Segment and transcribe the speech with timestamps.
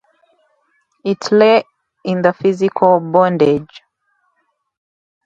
[1.05, 1.63] It lay
[2.03, 3.83] in the physical bondage.